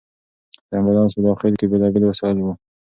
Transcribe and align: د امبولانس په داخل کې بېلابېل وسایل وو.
د 0.69 0.71
امبولانس 0.79 1.13
په 1.15 1.21
داخل 1.27 1.51
کې 1.59 1.69
بېلابېل 1.71 2.03
وسایل 2.05 2.37
وو. 2.39 2.53